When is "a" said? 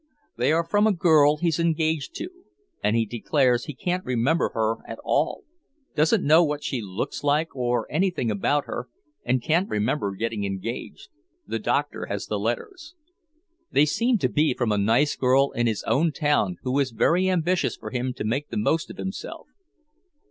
0.87-0.93, 14.71-14.77